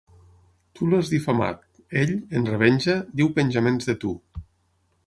Tu 0.79 0.87
l'has 0.93 1.11
difamat: 1.15 1.61
ell, 2.05 2.15
en 2.41 2.49
revenja, 2.55 2.97
diu 3.23 3.31
penjaments 3.39 3.93
de 3.93 4.01
tu. 4.07 4.17